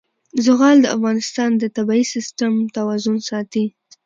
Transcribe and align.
زغال 0.45 0.77
د 0.81 0.85
افغانستان 0.97 1.49
د 1.57 1.63
طبعي 1.75 2.03
سیسټم 2.13 2.53
توازن 2.75 3.17
ساتي. 3.29 3.65